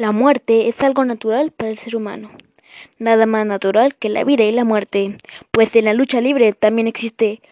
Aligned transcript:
La 0.00 0.12
muerte 0.12 0.66
es 0.68 0.80
algo 0.80 1.04
natural 1.04 1.50
para 1.50 1.68
el 1.68 1.76
ser 1.76 1.94
humano. 1.94 2.30
Nada 2.98 3.26
más 3.26 3.44
natural 3.44 3.94
que 3.94 4.08
la 4.08 4.24
vida 4.24 4.44
y 4.44 4.50
la 4.50 4.64
muerte, 4.64 5.18
pues 5.50 5.76
en 5.76 5.84
la 5.84 5.92
lucha 5.92 6.22
libre 6.22 6.54
también 6.54 6.86
existe 6.86 7.42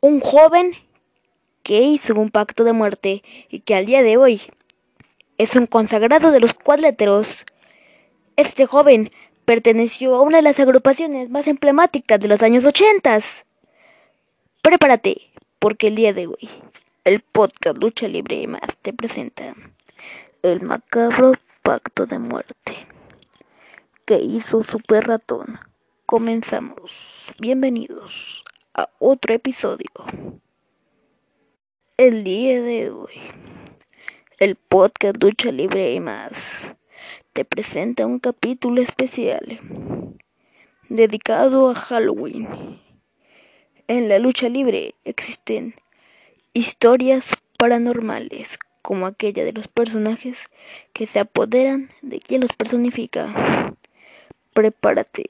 un 0.00 0.20
joven 0.20 0.72
que 1.62 1.82
hizo 1.82 2.14
un 2.14 2.30
pacto 2.30 2.64
de 2.64 2.72
muerte 2.72 3.22
y 3.50 3.60
que 3.60 3.74
al 3.74 3.84
día 3.84 4.02
de 4.02 4.16
hoy 4.16 4.40
es 5.36 5.54
un 5.54 5.66
consagrado 5.66 6.30
de 6.30 6.40
los 6.40 6.54
cuadláteros. 6.54 7.44
Este 8.36 8.64
joven 8.64 9.10
perteneció 9.44 10.14
a 10.14 10.22
una 10.22 10.38
de 10.38 10.44
las 10.44 10.58
agrupaciones 10.58 11.28
más 11.28 11.46
emblemáticas 11.46 12.18
de 12.18 12.28
los 12.28 12.40
años 12.40 12.64
ochentas. 12.64 13.44
Prepárate, 14.62 15.30
porque 15.58 15.88
el 15.88 15.96
día 15.96 16.14
de 16.14 16.26
hoy 16.26 16.48
el 17.04 17.20
podcast 17.20 17.76
Lucha 17.76 18.08
Libre 18.08 18.36
y 18.36 18.46
más 18.46 18.78
te 18.80 18.94
presenta 18.94 19.54
el 20.42 20.62
macabro 20.62 21.34
pacto 21.68 22.06
de 22.06 22.18
muerte 22.18 22.86
que 24.06 24.18
hizo 24.20 24.62
Super 24.62 25.06
Ratón. 25.06 25.60
Comenzamos. 26.06 27.30
Bienvenidos 27.38 28.42
a 28.72 28.88
otro 28.98 29.34
episodio. 29.34 29.90
El 31.98 32.24
día 32.24 32.62
de 32.62 32.90
hoy, 32.90 33.20
el 34.38 34.56
podcast 34.56 35.22
Lucha 35.22 35.52
Libre 35.52 35.92
y 35.92 36.00
más 36.00 36.74
te 37.34 37.44
presenta 37.44 38.06
un 38.06 38.18
capítulo 38.18 38.80
especial 38.80 39.60
dedicado 40.88 41.68
a 41.68 41.74
Halloween. 41.74 42.80
En 43.88 44.08
la 44.08 44.18
lucha 44.18 44.48
libre 44.48 44.94
existen 45.04 45.74
historias 46.54 47.28
paranormales 47.58 48.58
como 48.88 49.04
aquella 49.04 49.44
de 49.44 49.52
los 49.52 49.68
personajes 49.68 50.48
que 50.94 51.06
se 51.06 51.20
apoderan 51.20 51.90
de 52.00 52.20
quien 52.20 52.40
los 52.40 52.54
personifica. 52.54 53.74
Prepárate. 54.54 55.28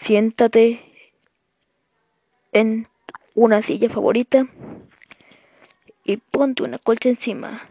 Siéntate 0.00 0.80
en 2.50 2.88
una 3.36 3.62
silla 3.62 3.88
favorita 3.88 4.48
y 6.02 6.16
ponte 6.16 6.64
una 6.64 6.80
colcha 6.80 7.08
encima, 7.08 7.68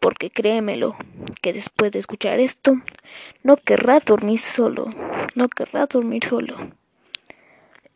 porque 0.00 0.28
créemelo, 0.28 0.94
que 1.40 1.54
después 1.54 1.90
de 1.92 2.00
escuchar 2.00 2.40
esto, 2.40 2.74
no 3.42 3.56
querrás 3.56 4.04
dormir 4.04 4.38
solo, 4.38 4.90
no 5.34 5.48
querrás 5.48 5.88
dormir 5.88 6.24
solo. 6.24 6.58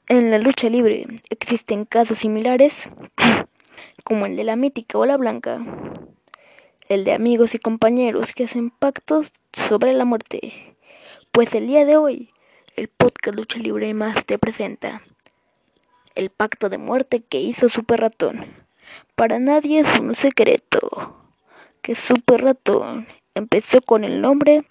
En 0.08 0.30
la 0.30 0.38
lucha 0.38 0.70
libre 0.70 1.04
existen 1.28 1.84
casos 1.84 2.20
similares 2.20 2.88
como 4.04 4.26
el 4.26 4.36
de 4.36 4.44
la 4.44 4.56
mítica 4.56 4.98
ola 4.98 5.16
blanca, 5.16 5.64
el 6.88 7.04
de 7.04 7.12
amigos 7.12 7.54
y 7.54 7.58
compañeros 7.58 8.32
que 8.32 8.44
hacen 8.44 8.70
pactos 8.70 9.32
sobre 9.52 9.92
la 9.92 10.04
muerte. 10.04 10.76
Pues 11.30 11.54
el 11.54 11.66
día 11.66 11.84
de 11.84 11.96
hoy, 11.96 12.30
el 12.76 12.88
podcast 12.88 13.36
Lucha 13.36 13.58
Libre 13.58 13.92
Más 13.94 14.26
te 14.26 14.38
presenta 14.38 15.02
el 16.14 16.30
pacto 16.30 16.68
de 16.68 16.78
muerte 16.78 17.22
que 17.22 17.40
hizo 17.40 17.68
Super 17.68 18.00
Ratón. 18.00 18.46
Para 19.14 19.38
nadie 19.38 19.80
es 19.80 19.98
un 19.98 20.14
secreto 20.14 21.16
que 21.80 21.94
Super 21.94 22.42
Ratón 22.42 23.08
empezó 23.34 23.80
con 23.80 24.04
el 24.04 24.20
nombre 24.20 24.64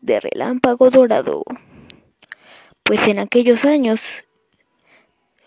de 0.00 0.20
Relámpago 0.20 0.90
Dorado. 0.90 1.42
Pues 2.82 3.06
en 3.08 3.18
aquellos 3.18 3.64
años, 3.64 4.24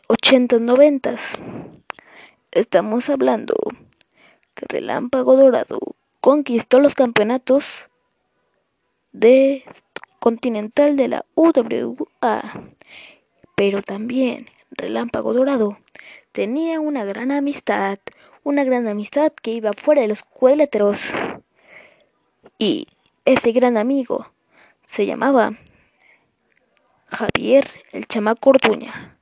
80 0.07 0.59
noventas, 0.59 1.37
Estamos 2.57 3.07
hablando 3.11 3.53
que 4.55 4.65
Relámpago 4.67 5.35
Dorado 5.35 5.77
conquistó 6.21 6.79
los 6.79 6.95
campeonatos 6.95 7.87
de 9.11 9.63
continental 10.19 10.97
de 10.97 11.07
la 11.07 11.25
UWA, 11.35 12.41
pero 13.53 13.83
también 13.83 14.47
Relámpago 14.71 15.35
Dorado 15.35 15.77
tenía 16.31 16.79
una 16.79 17.05
gran 17.05 17.31
amistad, 17.31 17.99
una 18.43 18.63
gran 18.63 18.87
amistad 18.87 19.31
que 19.33 19.51
iba 19.51 19.73
fuera 19.73 20.01
de 20.01 20.07
los 20.07 20.23
cuadriláteros. 20.23 21.13
Y 22.57 22.87
ese 23.25 23.51
gran 23.51 23.77
amigo 23.77 24.31
se 24.83 25.05
llamaba 25.05 25.51
Javier 27.05 27.69
el 27.91 28.07
Chamaco 28.07 28.49
Orduña. 28.49 29.15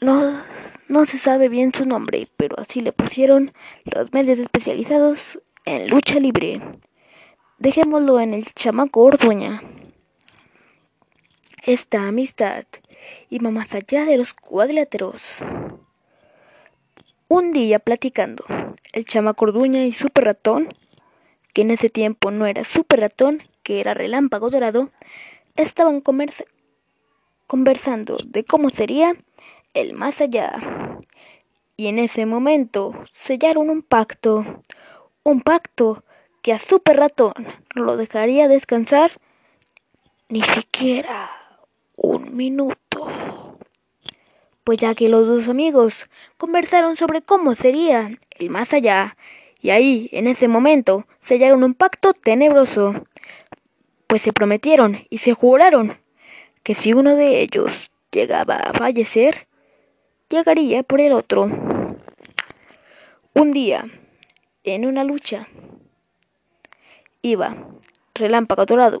No, 0.00 0.40
no 0.88 1.06
se 1.06 1.18
sabe 1.18 1.48
bien 1.48 1.72
su 1.74 1.86
nombre, 1.86 2.28
pero 2.36 2.56
así 2.58 2.80
le 2.80 2.92
pusieron 2.92 3.52
los 3.84 4.12
medios 4.12 4.38
especializados 4.38 5.40
en 5.64 5.88
lucha 5.88 6.20
libre. 6.20 6.60
Dejémoslo 7.58 8.20
en 8.20 8.34
el 8.34 8.44
chamaco 8.52 9.02
Orduña. 9.02 9.62
Esta 11.62 12.08
amistad 12.08 12.64
iba 13.30 13.50
más 13.50 13.72
allá 13.74 14.04
de 14.04 14.18
los 14.18 14.34
cuadriláteros. 14.34 15.42
Un 17.28 17.52
día 17.52 17.78
platicando, 17.78 18.44
el 18.92 19.06
chamaco 19.06 19.46
Orduña 19.46 19.86
y 19.86 19.92
Super 19.92 20.24
Ratón, 20.24 20.68
que 21.54 21.62
en 21.62 21.70
ese 21.70 21.88
tiempo 21.88 22.30
no 22.30 22.46
era 22.46 22.64
Super 22.64 23.00
Ratón, 23.00 23.42
que 23.62 23.80
era 23.80 23.94
Relámpago 23.94 24.50
Dorado, 24.50 24.90
estaban 25.56 26.02
conversando 27.46 28.18
de 28.26 28.44
cómo 28.44 28.68
sería 28.68 29.16
el 29.74 29.92
más 29.92 30.20
allá. 30.20 30.52
Y 31.76 31.88
en 31.88 31.98
ese 31.98 32.24
momento 32.24 32.94
sellaron 33.12 33.68
un 33.68 33.82
pacto, 33.82 34.62
un 35.22 35.40
pacto 35.40 36.04
que 36.42 36.52
a 36.52 36.58
Super 36.58 36.96
Ratón 36.96 37.34
no 37.74 37.84
lo 37.84 37.96
dejaría 37.96 38.48
descansar 38.48 39.12
ni 40.28 40.42
siquiera 40.42 41.30
un 41.96 42.36
minuto. 42.36 42.78
Pues 44.62 44.78
ya 44.78 44.94
que 44.94 45.08
los 45.08 45.26
dos 45.26 45.48
amigos 45.48 46.08
conversaron 46.38 46.96
sobre 46.96 47.22
cómo 47.22 47.54
sería 47.54 48.18
el 48.30 48.50
más 48.50 48.72
allá, 48.72 49.16
y 49.60 49.70
ahí, 49.70 50.10
en 50.12 50.26
ese 50.26 50.46
momento, 50.46 51.06
sellaron 51.24 51.64
un 51.64 51.72
pacto 51.72 52.12
tenebroso, 52.12 53.06
pues 54.06 54.20
se 54.20 54.32
prometieron 54.32 55.06
y 55.08 55.18
se 55.18 55.32
juraron 55.32 55.98
que 56.62 56.74
si 56.74 56.92
uno 56.92 57.16
de 57.16 57.40
ellos 57.40 57.90
llegaba 58.12 58.56
a 58.56 58.74
fallecer, 58.74 59.48
llegaría 60.28 60.82
por 60.82 61.00
el 61.00 61.12
otro. 61.12 61.50
Un 63.34 63.50
día, 63.52 63.86
en 64.62 64.86
una 64.86 65.04
lucha, 65.04 65.48
iba 67.22 67.56
Relámpago 68.14 68.64
Dorado, 68.64 69.00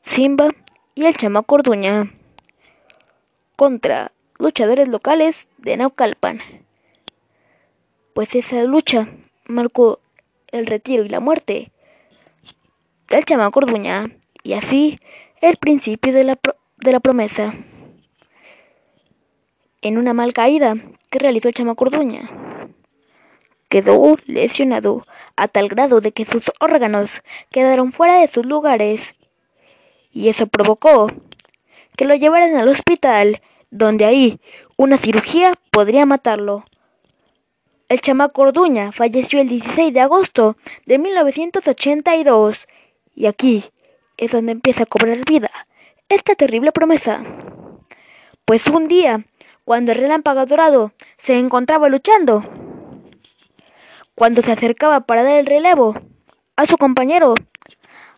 Simba 0.00 0.50
y 0.94 1.04
el 1.04 1.16
chamaco 1.16 1.56
Orduña 1.56 2.12
contra 3.56 4.12
luchadores 4.38 4.88
locales 4.88 5.48
de 5.58 5.76
Naucalpan. 5.76 6.40
Pues 8.14 8.34
esa 8.34 8.62
lucha 8.64 9.08
marcó 9.46 10.00
el 10.52 10.66
retiro 10.66 11.04
y 11.04 11.08
la 11.08 11.20
muerte 11.20 11.72
del 13.08 13.24
chamaco 13.24 13.58
Orduña 13.58 14.10
y 14.42 14.52
así 14.54 15.00
el 15.40 15.56
principio 15.56 16.12
de 16.12 16.24
la, 16.24 16.38
de 16.78 16.92
la 16.92 17.00
promesa 17.00 17.54
en 19.82 19.98
una 19.98 20.14
mal 20.14 20.32
caída 20.32 20.74
que 21.10 21.18
realizó 21.18 21.48
el 21.48 21.54
chamacorduña. 21.54 22.30
Quedó 23.68 24.16
lesionado 24.26 25.06
a 25.36 25.48
tal 25.48 25.68
grado 25.68 26.00
de 26.00 26.12
que 26.12 26.24
sus 26.24 26.50
órganos 26.60 27.22
quedaron 27.50 27.92
fuera 27.92 28.20
de 28.20 28.28
sus 28.28 28.46
lugares 28.46 29.14
y 30.12 30.28
eso 30.28 30.46
provocó 30.46 31.10
que 31.96 32.04
lo 32.04 32.14
llevaran 32.14 32.56
al 32.56 32.68
hospital 32.68 33.42
donde 33.70 34.04
ahí 34.04 34.40
una 34.76 34.98
cirugía 34.98 35.54
podría 35.70 36.06
matarlo. 36.06 36.64
El 37.88 38.00
chamaco 38.00 38.42
Orduña 38.42 38.92
falleció 38.92 39.40
el 39.40 39.48
16 39.48 39.92
de 39.92 40.00
agosto 40.00 40.56
de 40.86 40.98
1982 40.98 42.66
y 43.14 43.26
aquí 43.26 43.64
es 44.16 44.32
donde 44.32 44.52
empieza 44.52 44.84
a 44.84 44.86
cobrar 44.86 45.24
vida 45.24 45.50
esta 46.08 46.34
terrible 46.34 46.72
promesa. 46.72 47.24
Pues 48.44 48.66
un 48.66 48.88
día 48.88 49.24
cuando 49.66 49.90
el 49.90 49.98
relámpago 49.98 50.46
dorado 50.46 50.92
se 51.18 51.36
encontraba 51.36 51.88
luchando. 51.88 52.44
Cuando 54.14 54.40
se 54.40 54.52
acercaba 54.52 55.00
para 55.00 55.24
dar 55.24 55.38
el 55.38 55.46
relevo 55.46 56.00
a 56.54 56.66
su 56.66 56.78
compañero, 56.78 57.34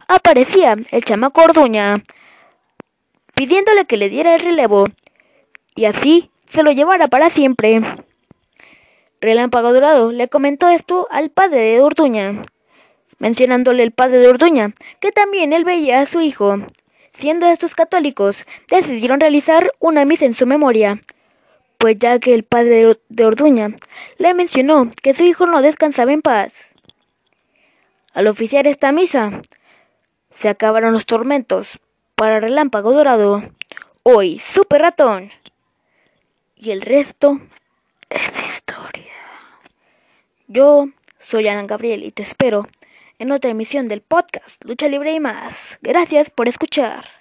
aparecía 0.09 0.77
el 0.91 1.05
chamaco 1.06 1.43
Orduña 1.43 2.03
pidiéndole 3.35 3.87
que 3.87 3.97
le 3.97 4.11
diera 4.11 4.35
el 4.35 4.43
relevo 4.43 4.89
y 5.75 5.87
así 5.87 6.31
se 6.47 6.62
lo 6.62 6.71
llevara 6.71 7.09
para 7.09 7.31
siempre. 7.31 7.81
Relámpago 9.23 9.73
Dorado 9.73 10.12
le 10.12 10.29
comentó 10.29 10.69
esto 10.69 11.09
al 11.11 11.31
padre 11.31 11.61
de 11.61 11.81
Orduña, 11.81 12.43
mencionándole 13.19 13.85
el 13.85 13.93
padre 13.93 14.19
de 14.19 14.29
Orduña, 14.29 14.75
que 15.01 15.12
también 15.12 15.55
él 15.55 15.65
veía 15.65 16.01
a 16.01 16.06
su 16.06 16.21
hijo. 16.21 16.59
Siendo 17.15 17.47
estos 17.47 17.75
católicos, 17.75 18.44
decidieron 18.69 19.19
realizar 19.19 19.73
una 19.79 20.05
misa 20.05 20.27
en 20.27 20.35
su 20.35 20.47
memoria, 20.47 21.01
pues 21.79 21.97
ya 21.99 22.19
que 22.19 22.35
el 22.35 22.43
padre 22.43 22.99
de 23.09 23.25
Orduña 23.25 23.71
le 24.19 24.35
mencionó 24.35 24.91
que 25.03 25.15
su 25.15 25.25
hijo 25.25 25.47
no 25.47 25.63
descansaba 25.63 26.13
en 26.13 26.23
paz. 26.23 26.53
Al 28.13 28.27
oficiar 28.27 28.67
esta 28.67 28.91
misa, 28.91 29.43
se 30.33 30.49
acabaron 30.49 30.93
los 30.93 31.07
tormentos 31.07 31.79
para 32.17 32.41
Relámpago 32.41 32.93
Dorado. 32.93 33.45
Hoy, 34.03 34.41
Super 34.41 34.83
Ratón. 34.83 35.31
Y 36.57 36.73
el 36.73 36.83
resto 36.83 37.41
es 38.11 38.49
historia. 38.49 39.15
Yo 40.49 40.89
soy 41.19 41.47
Alan 41.47 41.69
Gabriel 41.69 42.03
y 42.03 42.11
te 42.11 42.25
espero 42.25 42.67
en 43.21 43.31
otra 43.31 43.51
emisión 43.51 43.87
del 43.87 44.01
podcast 44.01 44.65
Lucha 44.65 44.89
Libre 44.89 45.13
y 45.13 45.21
más. 45.21 45.79
Gracias 45.83 46.31
por 46.31 46.49
escuchar. 46.49 47.18